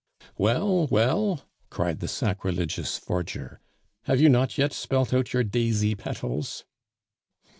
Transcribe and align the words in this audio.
"Well, 0.35 0.87
well," 0.87 1.47
cried 1.69 1.99
the 1.99 2.07
sacrilegious 2.07 2.97
forger, 2.97 3.61
"have 4.05 4.19
you 4.19 4.29
not 4.29 4.57
yet 4.57 4.73
spelt 4.73 5.13
out 5.13 5.31
your 5.31 5.43
daisy 5.43 5.93
petals?" 5.93 6.65